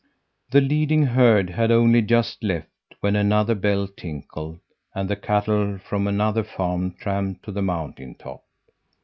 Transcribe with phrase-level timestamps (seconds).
[0.49, 2.67] "The leading herd had only just left
[3.01, 4.59] when another bell tinkled,
[4.95, 8.43] and the cattle from another farm tramped to the mountain top.